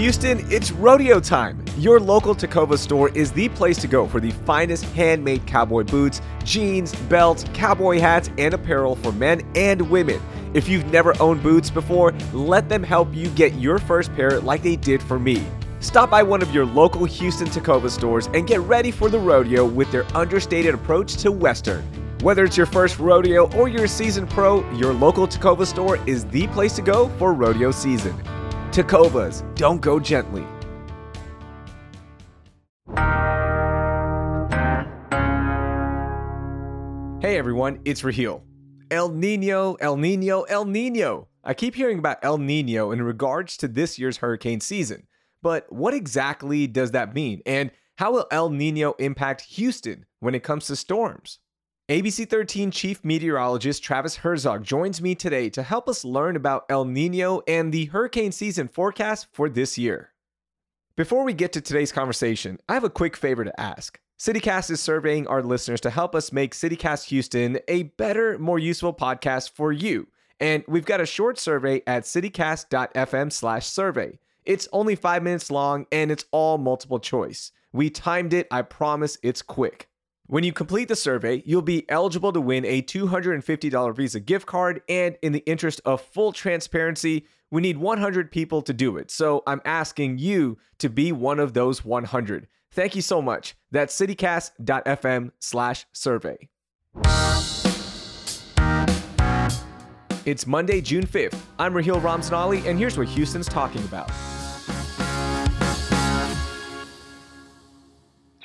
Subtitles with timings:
[0.00, 1.62] Houston, it's rodeo time.
[1.76, 6.22] Your local Tecovas store is the place to go for the finest handmade cowboy boots,
[6.42, 10.18] jeans, belts, cowboy hats, and apparel for men and women.
[10.54, 14.62] If you've never owned boots before, let them help you get your first pair like
[14.62, 15.44] they did for me.
[15.80, 19.66] Stop by one of your local Houston Tecovas stores and get ready for the rodeo
[19.66, 21.82] with their understated approach to Western.
[22.22, 26.24] Whether it's your first rodeo or you're a seasoned pro, your local Tecovas store is
[26.24, 28.18] the place to go for rodeo season.
[28.72, 30.46] Tecovas, don't go gently.
[37.20, 38.44] Hey everyone, it's Raheel.
[38.92, 41.26] El Nino, El Nino, El Nino.
[41.42, 45.08] I keep hearing about El Nino in regards to this year's hurricane season.
[45.42, 47.42] But what exactly does that mean?
[47.44, 51.39] And how will El Nino impact Houston when it comes to storms?
[51.90, 56.84] ABC 13 Chief Meteorologist Travis Herzog joins me today to help us learn about El
[56.84, 60.12] Nino and the hurricane season forecast for this year.
[60.94, 63.98] Before we get to today's conversation, I have a quick favor to ask.
[64.20, 68.94] CityCast is surveying our listeners to help us make CityCast Houston a better, more useful
[68.94, 70.06] podcast for you.
[70.38, 74.18] And we've got a short survey at citycast.fm/survey.
[74.44, 77.50] It's only five minutes long and it's all multiple choice.
[77.72, 79.89] We timed it, I promise it's quick.
[80.30, 84.80] When you complete the survey, you'll be eligible to win a $250 Visa gift card,
[84.88, 89.10] and in the interest of full transparency, we need 100 people to do it.
[89.10, 92.46] So I'm asking you to be one of those 100.
[92.70, 93.56] Thank you so much.
[93.72, 96.48] That's citycast.fm slash survey.
[100.24, 101.40] It's Monday, June 5th.
[101.58, 104.08] I'm Raheel Ramzanali, and here's what Houston's talking about.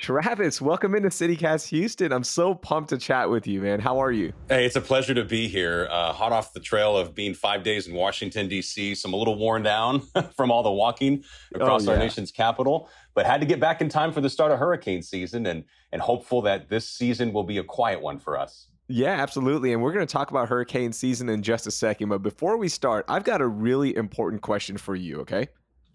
[0.06, 2.12] Travis, welcome into CityCast Houston.
[2.12, 3.80] I'm so pumped to chat with you, man.
[3.80, 4.32] How are you?
[4.48, 5.88] Hey, it's a pleasure to be here.
[5.90, 9.16] Uh, hot off the trail of being five days in Washington, D.C., so I'm a
[9.16, 10.02] little worn down
[10.36, 11.98] from all the walking across oh, yeah.
[11.98, 15.02] our nation's capital, but had to get back in time for the start of hurricane
[15.02, 18.68] season and, and hopeful that this season will be a quiet one for us.
[18.86, 19.72] Yeah, absolutely.
[19.72, 22.10] And we're going to talk about hurricane season in just a second.
[22.10, 25.48] But before we start, I've got a really important question for you, okay?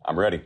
[0.06, 0.42] I'm ready.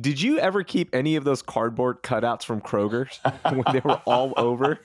[0.00, 3.20] Did you ever keep any of those cardboard cutouts from Kroger's
[3.52, 4.80] when they were all over?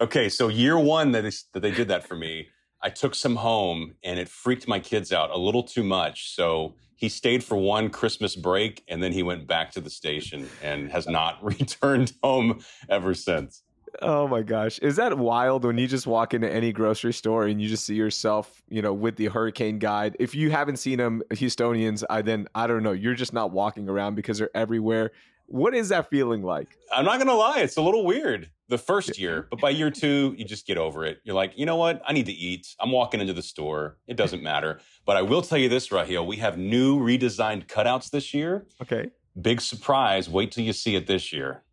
[0.00, 2.48] Okay, so year one that they, that they did that for me,
[2.82, 6.34] I took some home and it freaked my kids out a little too much.
[6.34, 10.48] So he stayed for one Christmas break and then he went back to the station
[10.62, 13.62] and has not returned home ever since.
[14.02, 14.78] Oh my gosh.
[14.80, 17.94] Is that wild when you just walk into any grocery store and you just see
[17.94, 20.16] yourself, you know, with the hurricane guide?
[20.18, 23.88] If you haven't seen them, Houstonians, I then I don't know, you're just not walking
[23.88, 25.10] around because they're everywhere.
[25.46, 26.68] What is that feeling like?
[26.92, 30.34] I'm not gonna lie, it's a little weird the first year, but by year two,
[30.38, 31.18] you just get over it.
[31.24, 32.00] You're like, you know what?
[32.06, 32.68] I need to eat.
[32.78, 33.98] I'm walking into the store.
[34.06, 34.80] It doesn't matter.
[35.04, 38.66] But I will tell you this, Raheel, we have new redesigned cutouts this year.
[38.80, 39.10] Okay.
[39.40, 40.28] Big surprise.
[40.30, 41.64] Wait till you see it this year.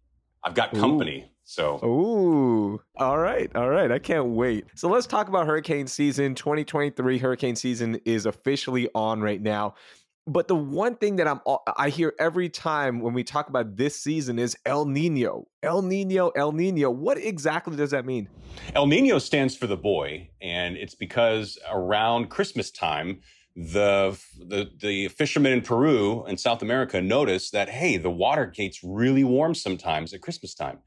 [0.44, 1.26] I've got company.
[1.28, 1.37] Ooh.
[1.50, 3.90] So, ooh, all right, all right.
[3.90, 4.66] I can't wait.
[4.76, 6.36] So, let's talk about hurricane season.
[6.36, 9.76] 2023 hurricane season is officially on right now.
[10.28, 11.40] But the one thing that I'm
[11.78, 15.48] I hear every time when we talk about this season is El Nino.
[15.64, 16.92] El Nino, El Nino.
[16.92, 18.28] What exactly does that mean?
[18.76, 23.22] El Nino stands for the boy, and it's because around Christmas time,
[23.56, 28.84] the, the the fishermen in Peru and South America notice that hey, the water gets
[28.84, 30.80] really warm sometimes at Christmas time.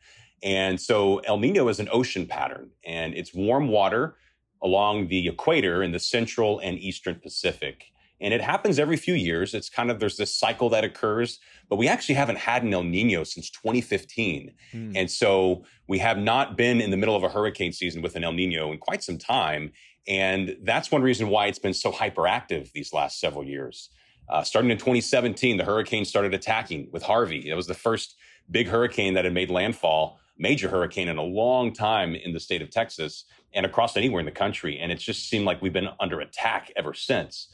[0.43, 4.17] And so El Nino is an ocean pattern, and it's warm water
[4.63, 7.93] along the equator in the central and eastern Pacific.
[8.21, 9.55] And it happens every few years.
[9.55, 11.39] It's kind of, there's this cycle that occurs,
[11.71, 14.53] but we actually haven't had an El Nino since 2015.
[14.75, 14.93] Mm.
[14.95, 18.25] And so we have not been in the middle of a hurricane season with an
[18.25, 19.73] El Nino in quite some time.
[20.07, 23.89] And that's one reason why it's been so hyperactive these last several years.
[24.29, 27.49] Uh, starting in 2017, the hurricane started attacking with Harvey.
[27.49, 28.17] It was the first
[28.51, 32.63] big hurricane that had made landfall major hurricane in a long time in the state
[32.63, 34.79] of Texas and across anywhere in the country.
[34.79, 37.49] And it's just seemed like we've been under attack ever since.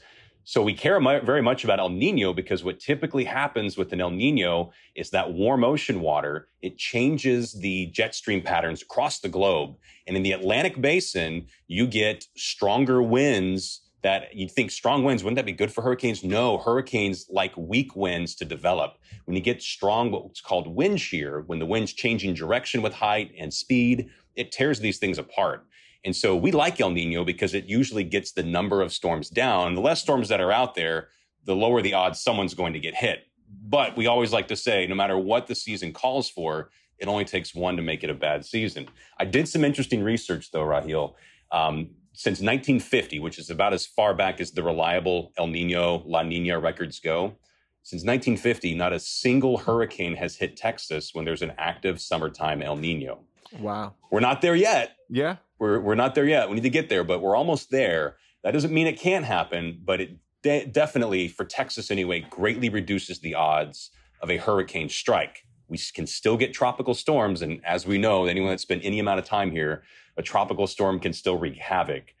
[0.45, 4.11] So we care very much about El Nino because what typically happens with an El
[4.11, 9.75] Nino is that warm ocean water, it changes the jet stream patterns across the globe.
[10.07, 15.37] And in the Atlantic basin, you get stronger winds that you'd think strong winds, wouldn't
[15.37, 16.23] that be good for hurricanes?
[16.23, 18.97] No, hurricanes like weak winds to develop.
[19.25, 23.31] When you get strong, what's called wind shear, when the wind's changing direction with height
[23.37, 25.65] and speed, it tears these things apart.
[26.05, 29.75] And so we like El Nino because it usually gets the number of storms down.
[29.75, 31.09] The less storms that are out there,
[31.43, 33.23] the lower the odds someone's going to get hit.
[33.67, 37.25] But we always like to say, no matter what the season calls for, it only
[37.25, 38.87] takes one to make it a bad season.
[39.19, 41.15] I did some interesting research though, Raheel.
[41.51, 46.23] Um, since 1950, which is about as far back as the reliable El Nino, La
[46.23, 47.35] Nina records go,
[47.83, 52.75] Since 1950, not a single hurricane has hit Texas when there's an active summertime El
[52.75, 53.19] Nino.
[53.59, 53.93] Wow.
[54.09, 54.95] We're not there yet.
[55.09, 55.35] Yeah.
[55.59, 56.49] We're, we're not there yet.
[56.49, 58.17] We need to get there, but we're almost there.
[58.43, 63.19] That doesn't mean it can't happen, but it de- definitely, for Texas anyway, greatly reduces
[63.19, 63.91] the odds
[64.23, 65.45] of a hurricane strike.
[65.67, 67.41] We can still get tropical storms.
[67.41, 69.83] And as we know, anyone that's spent any amount of time here,
[70.15, 72.13] a tropical storm can still wreak havoc.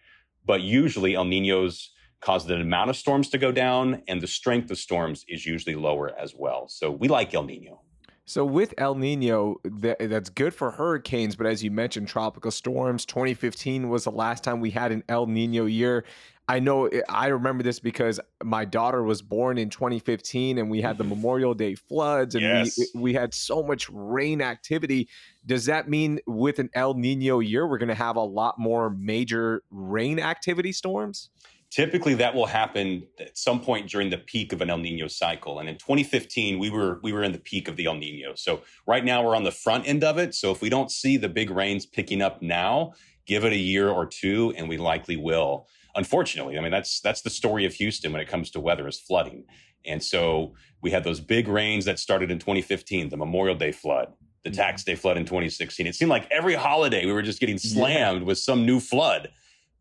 [0.45, 4.71] But usually El Ninos cause the amount of storms to go down and the strength
[4.71, 6.67] of storms is usually lower as well.
[6.67, 7.81] So we like El Nino.
[8.25, 13.05] So with El Nino, that, that's good for hurricanes, but as you mentioned, tropical storms.
[13.05, 16.03] 2015 was the last time we had an El Nino year.
[16.49, 20.97] I know I remember this because my daughter was born in 2015 and we had
[20.97, 21.09] the mm-hmm.
[21.09, 22.77] Memorial Day floods and yes.
[22.77, 25.09] we, we had so much rain activity.
[25.45, 28.89] Does that mean with an El Nino year, we're going to have a lot more
[28.89, 31.29] major rain activity storms?
[31.69, 35.59] typically that will happen at some point during the peak of an El Nino cycle.
[35.59, 38.35] And in 2015, we were we were in the peak of the El Nino.
[38.35, 40.33] So right now we're on the front end of it.
[40.33, 42.93] So if we don't see the big rains picking up now,
[43.25, 45.67] give it a year or two, and we likely will.
[45.97, 48.99] Unfortunately, I mean that's that's the story of Houston when it comes to weather is
[48.99, 49.43] flooding.
[49.85, 54.13] And so we had those big rains that started in 2015, the Memorial Day flood,
[54.43, 54.57] the mm-hmm.
[54.57, 55.87] tax day flood in 2016.
[55.87, 58.25] It seemed like every holiday we were just getting slammed yeah.
[58.25, 59.29] with some new flood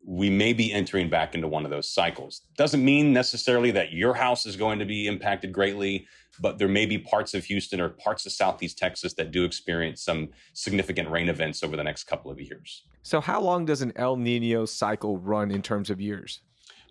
[0.06, 2.42] we may be entering back into one of those cycles.
[2.56, 6.06] Doesn't mean necessarily that your house is going to be impacted greatly,
[6.40, 10.02] but there may be parts of Houston or parts of Southeast Texas that do experience
[10.02, 12.84] some significant rain events over the next couple of years.
[13.02, 16.40] So, how long does an El Nino cycle run in terms of years?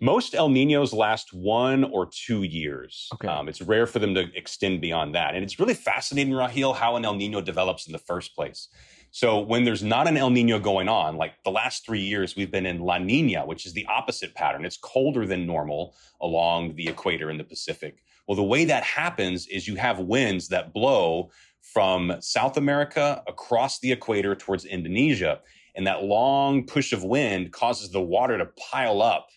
[0.00, 3.08] Most El Ninos last one or two years.
[3.14, 3.28] Okay.
[3.28, 5.34] Um, it's rare for them to extend beyond that.
[5.34, 8.68] And it's really fascinating, Raheel, how an El Nino develops in the first place.
[9.10, 12.50] So when there's not an El Nino going on, like the last three years, we've
[12.50, 14.66] been in La Nina, which is the opposite pattern.
[14.66, 18.02] It's colder than normal along the equator in the Pacific.
[18.26, 21.30] Well, the way that happens is you have winds that blow
[21.60, 25.40] from South America across the equator towards Indonesia.
[25.74, 29.28] And that long push of wind causes the water to pile up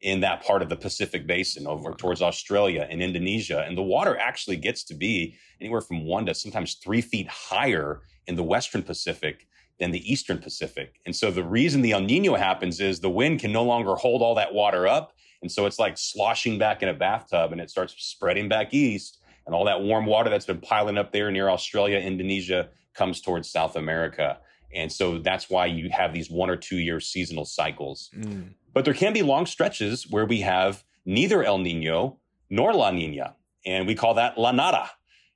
[0.00, 3.64] in that part of the Pacific basin over towards Australia and Indonesia.
[3.66, 8.02] And the water actually gets to be anywhere from one to sometimes three feet higher
[8.26, 9.46] in the Western Pacific
[9.78, 11.00] than the Eastern Pacific.
[11.06, 14.22] And so the reason the El Nino happens is the wind can no longer hold
[14.22, 15.12] all that water up.
[15.42, 19.18] And so it's like sloshing back in a bathtub and it starts spreading back east.
[19.46, 23.50] And all that warm water that's been piling up there near Australia, Indonesia comes towards
[23.50, 24.38] South America.
[24.74, 28.10] And so that's why you have these one or two year seasonal cycles.
[28.14, 28.50] Mm.
[28.74, 32.18] But there can be long stretches where we have neither El Nino
[32.50, 33.34] nor La Nina.
[33.64, 34.90] And we call that La Nada.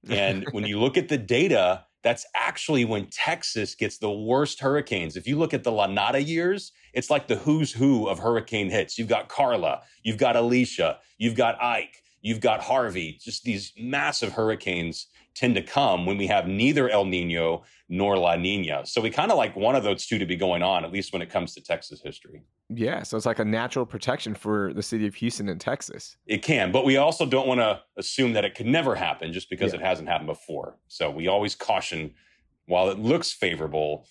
[0.09, 5.17] And when you look at the data, that's actually when Texas gets the worst hurricanes.
[5.17, 8.71] If you look at the La Nada years, it's like the who's who of hurricane
[8.71, 8.99] hits.
[8.99, 13.19] You've got Carla, you've got Alicia, you've got Ike, you've got Harvey.
[13.23, 18.37] Just these massive hurricanes tend to come when we have neither El Nino nor La
[18.37, 18.87] Nina.
[18.87, 21.13] So we kind of like one of those two to be going on, at least
[21.13, 22.43] when it comes to Texas history.
[22.69, 26.17] Yeah, so it's like a natural protection for the city of Houston and Texas.
[26.27, 29.51] It can, but we also don't want to assume that it could never happen just
[29.51, 29.81] because yeah.
[29.81, 30.79] it hasn't happened before.
[30.89, 32.15] So we always caution
[32.67, 34.07] while it looks favorable,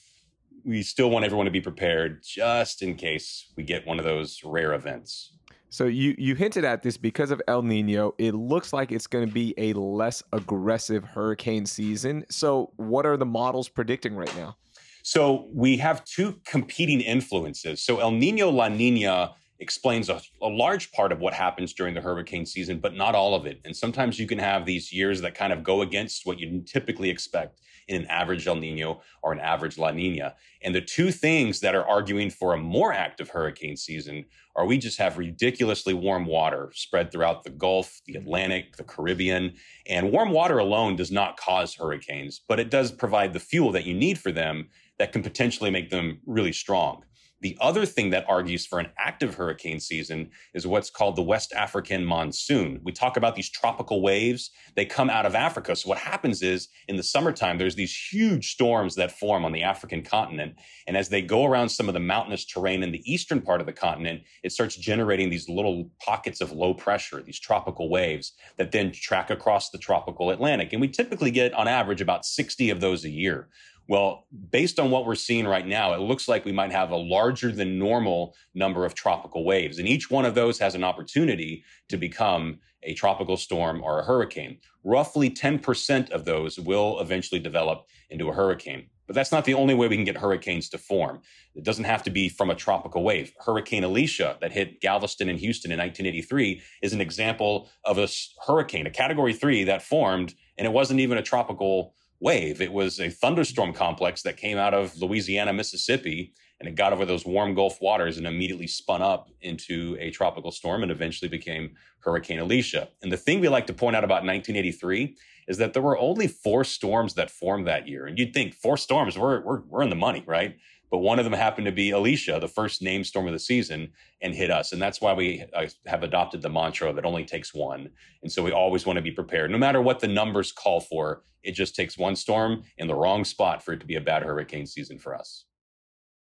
[0.63, 4.41] we still want everyone to be prepared just in case we get one of those
[4.43, 5.33] rare events.
[5.71, 8.13] So you you hinted at this because of El Nino.
[8.17, 12.25] It looks like it's going to be a less aggressive hurricane season.
[12.29, 14.57] So what are the models predicting right now?
[15.03, 17.81] So we have two competing influences.
[17.81, 22.01] So El Nino La Nina explains a, a, large part of what happens during the
[22.01, 23.61] hurricane season, but not all of it.
[23.63, 27.09] And sometimes you can have these years that kind of go against what you typically
[27.09, 30.35] expect in an average El Nino or an average La Nina.
[30.63, 34.25] And the two things that are arguing for a more active hurricane season
[34.55, 39.53] are we just have ridiculously warm water spread throughout the Gulf, the Atlantic, the Caribbean.
[39.87, 43.85] And warm water alone does not cause hurricanes, but it does provide the fuel that
[43.85, 47.03] you need for them that can potentially make them really strong.
[47.41, 51.53] The other thing that argues for an active hurricane season is what's called the West
[51.53, 52.79] African monsoon.
[52.83, 54.51] We talk about these tropical waves.
[54.75, 55.75] They come out of Africa.
[55.75, 59.63] So what happens is in the summertime, there's these huge storms that form on the
[59.63, 60.55] African continent.
[60.85, 63.65] And as they go around some of the mountainous terrain in the eastern part of
[63.65, 68.71] the continent, it starts generating these little pockets of low pressure, these tropical waves that
[68.71, 70.73] then track across the tropical Atlantic.
[70.73, 73.49] And we typically get on average about 60 of those a year.
[73.87, 76.95] Well, based on what we're seeing right now, it looks like we might have a
[76.95, 79.79] larger than normal number of tropical waves.
[79.79, 84.03] And each one of those has an opportunity to become a tropical storm or a
[84.03, 84.57] hurricane.
[84.83, 88.87] Roughly 10% of those will eventually develop into a hurricane.
[89.07, 91.21] But that's not the only way we can get hurricanes to form.
[91.53, 93.33] It doesn't have to be from a tropical wave.
[93.45, 98.07] Hurricane Alicia that hit Galveston and Houston in 1983 is an example of a
[98.47, 102.61] hurricane, a category three that formed, and it wasn't even a tropical wave.
[102.61, 107.05] It was a thunderstorm complex that came out of Louisiana, Mississippi, and it got over
[107.05, 111.71] those warm Gulf waters and immediately spun up into a tropical storm and eventually became
[112.01, 112.89] Hurricane Alicia.
[113.01, 116.27] And the thing we like to point out about 1983 is that there were only
[116.27, 118.05] four storms that formed that year.
[118.05, 120.55] And you'd think four storms, we're, we're, we're in the money, right?
[120.91, 123.91] But one of them happened to be Alicia, the first name storm of the season,
[124.21, 124.73] and hit us.
[124.73, 127.89] And that's why we uh, have adopted the mantra that only takes one.
[128.21, 129.49] And so we always want to be prepared.
[129.49, 133.23] No matter what the numbers call for, it just takes one storm in the wrong
[133.23, 135.45] spot for it to be a bad hurricane season for us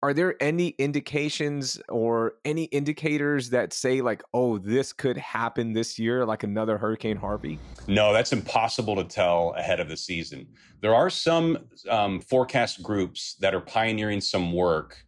[0.05, 5.99] are there any indications or any indicators that say like oh this could happen this
[5.99, 7.59] year like another hurricane harvey?
[7.87, 10.47] No that's impossible to tell ahead of the season.
[10.83, 11.57] There are some
[11.89, 15.07] um, forecast groups that are pioneering some work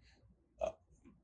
[0.62, 0.71] uh,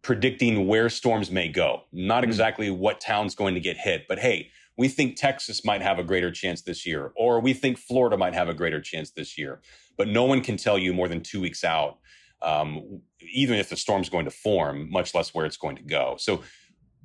[0.03, 1.85] predicting where storms may go.
[1.93, 2.29] Not hmm.
[2.29, 6.05] exactly what town's going to get hit but hey we think texas might have a
[6.05, 9.63] greater chance this year or we think florida might have a greater chance this year.
[9.97, 11.99] But no one can tell you more than two weeks out
[12.43, 13.01] um,
[13.33, 16.17] even if the storm's going to form, much less where it's going to go.
[16.19, 16.43] So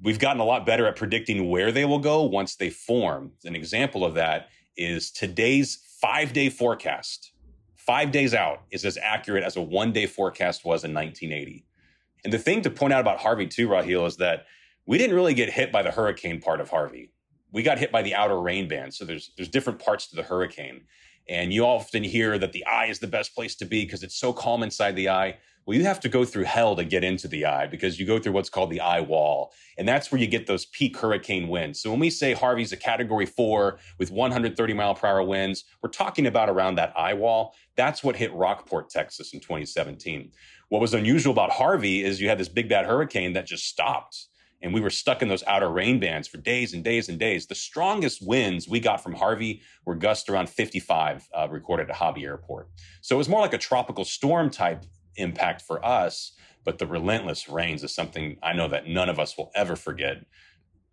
[0.01, 3.32] we've gotten a lot better at predicting where they will go once they form.
[3.46, 7.32] An example of that is today's five day forecast.
[7.75, 11.65] Five days out is as accurate as a one day forecast was in 1980.
[12.24, 14.46] And the thing to point out about Harvey, too, Raheel, is that
[14.86, 17.12] we didn't really get hit by the hurricane part of Harvey.
[17.51, 18.94] We got hit by the outer rain band.
[18.94, 20.82] So there's there's different parts to the hurricane.
[21.29, 24.17] And you often hear that the eye is the best place to be because it's
[24.17, 25.38] so calm inside the eye.
[25.65, 28.19] Well, you have to go through hell to get into the eye because you go
[28.19, 29.51] through what's called the eye wall.
[29.77, 31.81] And that's where you get those peak hurricane winds.
[31.81, 35.89] So when we say Harvey's a category four with 130 mile per hour winds, we're
[35.89, 37.53] talking about around that eye wall.
[37.75, 40.31] That's what hit Rockport, Texas in 2017.
[40.69, 44.27] What was unusual about Harvey is you had this big bad hurricane that just stopped
[44.61, 47.45] and we were stuck in those outer rain bands for days and days and days.
[47.45, 52.25] The strongest winds we got from Harvey were gusts around 55 uh, recorded at Hobby
[52.25, 52.69] Airport.
[53.01, 54.85] So it was more like a tropical storm type
[55.15, 56.33] impact for us,
[56.63, 60.25] but the relentless rains is something I know that none of us will ever forget.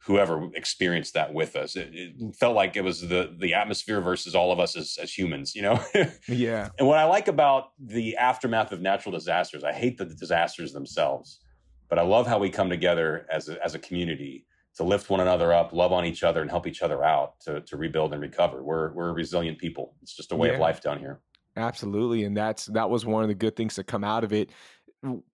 [0.07, 4.35] Whoever experienced that with us, it, it felt like it was the the atmosphere versus
[4.35, 5.83] all of us as, as humans, you know.
[6.29, 6.69] yeah.
[6.79, 11.41] And what I like about the aftermath of natural disasters, I hate the disasters themselves
[11.89, 15.21] but I love how we come together as a, as a community to lift one
[15.21, 18.21] another up, love on each other, and help each other out to, to rebuild and
[18.21, 18.63] recover.
[18.63, 19.95] We're we're resilient people.
[20.03, 20.55] It's just a way yeah.
[20.55, 21.21] of life down here.
[21.57, 24.51] Absolutely, and that's that was one of the good things to come out of it.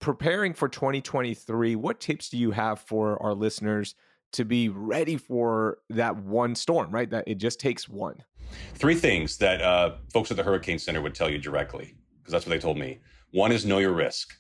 [0.00, 3.95] Preparing for 2023, what tips do you have for our listeners
[4.33, 6.90] to be ready for that one storm?
[6.90, 8.23] Right, that it just takes one.
[8.75, 12.45] Three things that uh, folks at the Hurricane Center would tell you directly, because that's
[12.45, 12.99] what they told me.
[13.30, 14.35] One is know your risk.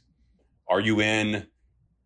[0.68, 1.46] Are you in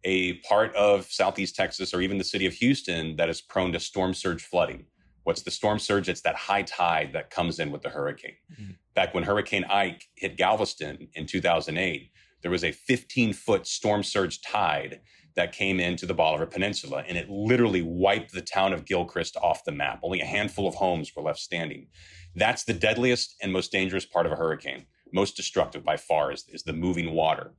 [0.05, 3.81] a part of Southeast Texas or even the city of Houston that is prone to
[3.81, 4.85] storm surge flooding.
[5.25, 6.09] What's the storm surge?
[6.09, 8.37] It's that high tide that comes in with the hurricane.
[8.53, 8.73] Mm-hmm.
[8.95, 12.11] Back when Hurricane Ike hit Galveston in 2008,
[12.43, 15.01] there was a 15 foot storm surge tide
[15.35, 19.65] that came into the Bolivar Peninsula, and it literally wiped the town of Gilchrist off
[19.65, 19.99] the map.
[20.03, 21.89] Only a handful of homes were left standing.
[22.37, 24.85] That's the deadliest and most dangerous part of a hurricane.
[25.13, 27.53] Most destructive by far is, is the moving water.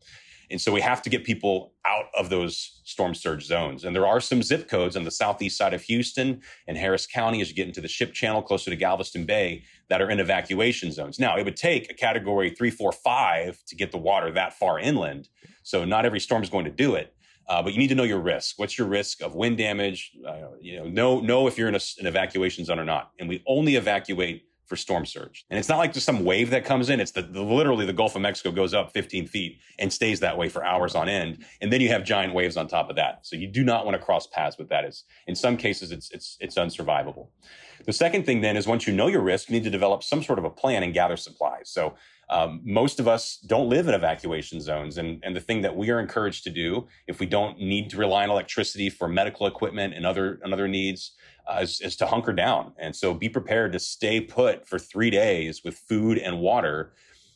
[0.52, 3.84] And so we have to get people out of those storm surge zones.
[3.84, 7.42] And there are some zip codes on the southeast side of Houston and Harris County
[7.42, 10.92] as you get into the ship channel closer to Galveston Bay that are in evacuation
[10.92, 11.20] zones.
[11.20, 14.80] Now, it would take a category three, four, five to get the water that far
[14.80, 15.30] inland.
[15.64, 17.14] So not every storm is going to do it.
[17.48, 18.58] Uh, but you need to know your risk.
[18.58, 20.12] What's your risk of wind damage?
[20.28, 23.12] Uh, you know, know know if you're in a, an evacuation zone or not.
[23.20, 25.46] And we only evacuate for storm surge.
[25.50, 27.00] And it's not like just some wave that comes in.
[27.00, 30.38] It's the, the, literally the Gulf of Mexico goes up 15 feet and stays that
[30.38, 31.46] way for hours on end.
[31.62, 33.20] And then you have giant waves on top of that.
[33.26, 34.84] So you do not want to cross paths with that.
[34.84, 37.28] It's, in some cases, it's, it's, it's unsurvivable.
[37.86, 40.24] The second thing then is once you know your risk, you need to develop some
[40.24, 41.70] sort of a plan and gather supplies.
[41.70, 41.96] So
[42.30, 44.98] um, most of us don't live in evacuation zones.
[44.98, 47.98] And, and the thing that we are encouraged to do, if we don't need to
[47.98, 51.12] rely on electricity for medical equipment and other, and other needs,
[51.48, 52.74] uh, is, is to hunker down.
[52.80, 56.94] And so be prepared to stay put for three days with food and water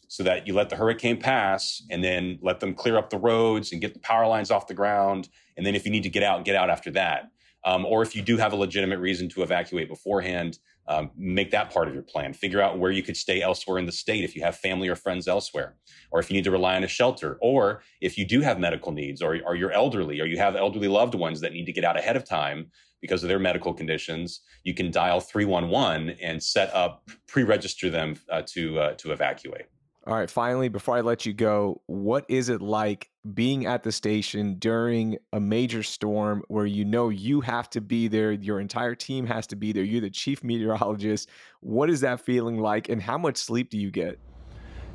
[0.07, 3.71] so that you let the hurricane pass and then let them clear up the roads
[3.71, 5.29] and get the power lines off the ground.
[5.55, 7.29] And then if you need to get out, get out after that.
[7.65, 11.71] Um, or if you do have a legitimate reason to evacuate beforehand, um, make that
[11.71, 12.33] part of your plan.
[12.33, 14.95] Figure out where you could stay elsewhere in the state if you have family or
[14.95, 15.75] friends elsewhere,
[16.09, 18.91] or if you need to rely on a shelter, or if you do have medical
[18.91, 21.83] needs, or, or you're elderly, or you have elderly loved ones that need to get
[21.83, 26.73] out ahead of time because of their medical conditions, you can dial 311 and set
[26.73, 29.65] up, pre-register them uh, to, uh, to evacuate.
[30.07, 33.91] All right, finally, before I let you go, what is it like being at the
[33.91, 38.95] station during a major storm where you know you have to be there, your entire
[38.95, 41.29] team has to be there, you're the chief meteorologist?
[41.59, 44.17] What is that feeling like, and how much sleep do you get?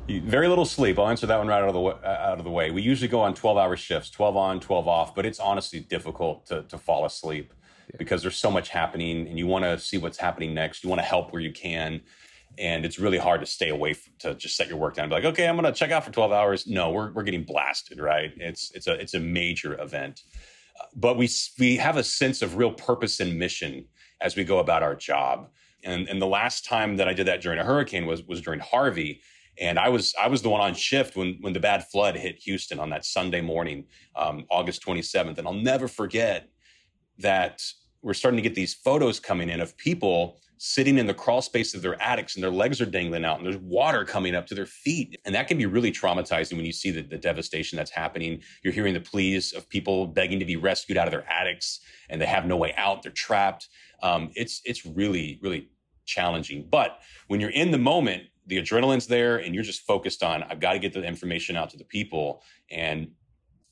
[0.09, 0.99] Very little sleep.
[0.99, 2.71] I'll answer that one right out of the way, out of the way.
[2.71, 6.63] We usually go on 12-hour shifts, 12 on, 12 off, but it's honestly difficult to,
[6.63, 7.53] to fall asleep
[7.97, 10.83] because there's so much happening, and you want to see what's happening next.
[10.83, 12.01] You want to help where you can
[12.57, 15.03] and it's really hard to stay away from, to just set your work down.
[15.03, 16.67] And be like, okay, I'm going to check out for 12 hours.
[16.67, 18.31] No, we're we're getting blasted, right?
[18.37, 20.23] It's it's a it's a major event,
[20.95, 23.85] but we we have a sense of real purpose and mission
[24.21, 25.49] as we go about our job.
[25.83, 28.59] And and the last time that I did that during a hurricane was was during
[28.59, 29.21] Harvey.
[29.57, 32.39] And I was I was the one on shift when when the bad flood hit
[32.43, 35.37] Houston on that Sunday morning, um, August 27th.
[35.37, 36.49] And I'll never forget
[37.19, 37.61] that
[38.01, 41.73] we're starting to get these photos coming in of people sitting in the crawl space
[41.73, 44.55] of their attics and their legs are dangling out and there's water coming up to
[44.55, 45.19] their feet.
[45.25, 48.41] And that can be really traumatizing when you see the, the, devastation that's happening.
[48.63, 52.21] You're hearing the pleas of people begging to be rescued out of their attics and
[52.21, 53.03] they have no way out.
[53.03, 53.67] They're trapped.
[54.01, 55.69] Um, it's, it's really, really
[56.05, 56.67] challenging.
[56.69, 60.59] But when you're in the moment, the adrenaline's there and you're just focused on, I've
[60.59, 62.43] got to get the information out to the people.
[62.71, 63.11] And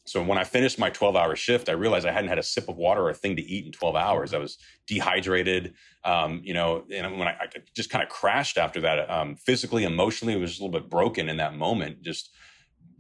[0.06, 2.68] so when I finished my 12 hour shift, I realized I hadn't had a sip
[2.68, 4.34] of water or a thing to eat in 12 hours.
[4.34, 8.82] I was dehydrated, um, you know, and when I, I just kind of crashed after
[8.82, 12.02] that, um, physically, emotionally, it was a little bit broken in that moment.
[12.02, 12.32] Just,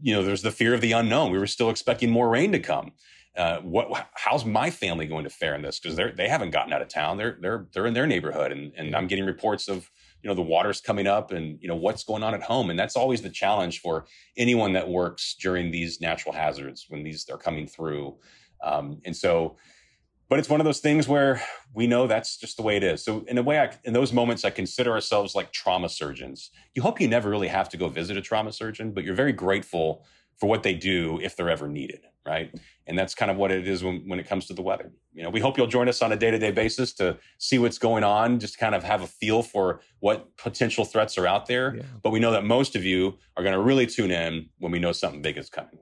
[0.02, 1.32] you know, there's the fear of the unknown.
[1.32, 2.94] We were still expecting more rain to come.
[3.36, 5.80] Uh, what, how's my family going to fare in this?
[5.80, 7.18] Because they're, they haven't gotten out of town.
[7.18, 9.90] They're, they're, they're in their neighborhood and, and I'm getting reports of,
[10.24, 12.70] you know the water's coming up and you know what's going on at home.
[12.70, 14.06] And that's always the challenge for
[14.38, 18.16] anyone that works during these natural hazards when these are coming through.
[18.64, 19.58] Um, and so
[20.30, 21.44] but it's one of those things where
[21.76, 23.04] we know that's just the way it is.
[23.04, 26.50] So in a way I, in those moments i consider ourselves like trauma surgeons.
[26.74, 29.34] You hope you never really have to go visit a trauma surgeon but you're very
[29.34, 30.06] grateful
[30.38, 32.54] for what they do if they're ever needed right?
[32.88, 34.92] And that's kind of what it is when, when it comes to the weather.
[35.14, 37.60] You know, we hope you'll join us on a day to day basis to see
[37.60, 41.46] what's going on, just kind of have a feel for what potential threats are out
[41.46, 41.76] there.
[41.76, 41.84] Yeah.
[42.02, 44.80] But we know that most of you are going to really tune in when we
[44.80, 45.80] know something big is coming.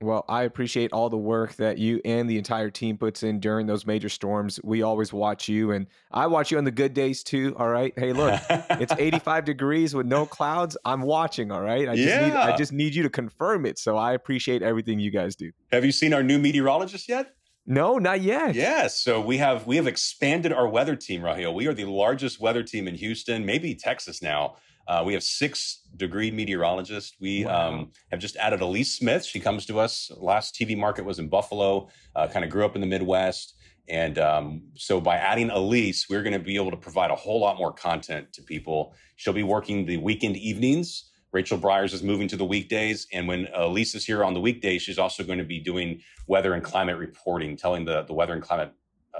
[0.00, 3.66] Well, I appreciate all the work that you and the entire team puts in during
[3.66, 4.60] those major storms.
[4.62, 7.56] We always watch you, and I watch you on the good days too.
[7.58, 7.92] All right.
[7.96, 10.76] Hey, look, it's 85 degrees with no clouds.
[10.84, 11.50] I'm watching.
[11.50, 11.88] All right.
[11.88, 12.26] I just yeah.
[12.26, 13.76] need I just need you to confirm it.
[13.78, 15.50] So I appreciate everything you guys do.
[15.72, 17.34] Have you seen our new meteorologist yet?
[17.66, 18.54] No, not yet.
[18.54, 18.98] Yes.
[19.02, 21.52] So we have we have expanded our weather team, Raheel.
[21.52, 24.56] We are the largest weather team in Houston, maybe Texas now.
[24.88, 27.14] Uh, we have six degree meteorologists.
[27.20, 27.68] We wow.
[27.68, 29.24] um, have just added Elyse Smith.
[29.24, 30.10] She comes to us.
[30.16, 31.88] Last TV market was in Buffalo.
[32.16, 33.54] Uh, kind of grew up in the Midwest.
[33.88, 37.40] And um, so by adding Elyse, we're going to be able to provide a whole
[37.40, 38.94] lot more content to people.
[39.16, 41.10] She'll be working the weekend evenings.
[41.32, 43.06] Rachel Briers is moving to the weekdays.
[43.12, 46.54] And when Elyse is here on the weekdays, she's also going to be doing weather
[46.54, 48.72] and climate reporting, telling the, the weather and climate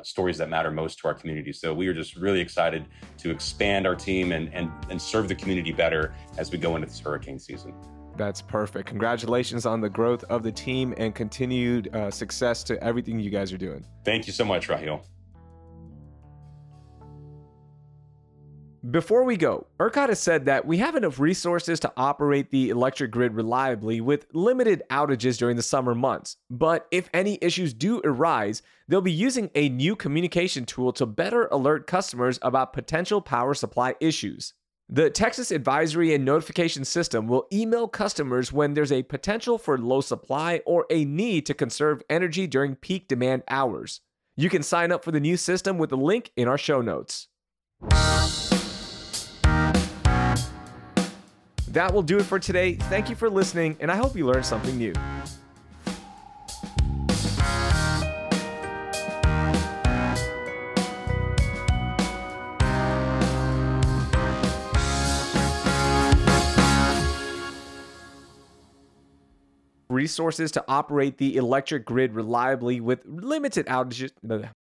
[0.07, 1.53] stories that matter most to our community.
[1.53, 2.87] So we are just really excited
[3.19, 6.89] to expand our team and, and, and serve the community better as we go into
[6.89, 7.75] this hurricane season.
[8.17, 8.89] That's perfect.
[8.89, 13.53] Congratulations on the growth of the team and continued uh, success to everything you guys
[13.53, 13.85] are doing.
[14.05, 15.05] Thank you so much, Raheel.
[18.91, 23.11] Before we go, ERCOT has said that we have enough resources to operate the electric
[23.11, 26.37] grid reliably with limited outages during the summer months.
[26.49, 31.49] But if any issues do arise, they'll be using a new communication tool to better
[31.51, 34.55] alert customers about potential power supply issues.
[34.89, 40.01] The Texas Advisory and Notification System will email customers when there's a potential for low
[40.01, 44.03] supply or a need to conserve energy during peak demand hours.
[44.37, 47.27] You can sign up for the new system with the link in our show notes.
[51.79, 52.75] That will do it for today.
[52.75, 54.93] Thank you for listening, and I hope you learned something new.
[69.89, 74.11] resources to operate the electric grid reliably with limited outages.